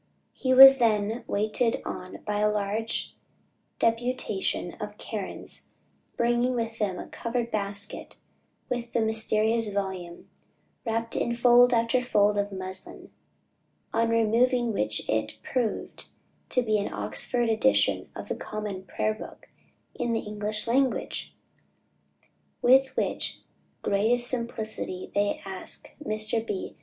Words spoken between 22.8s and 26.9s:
the greatest simplicity they asked Mr. B.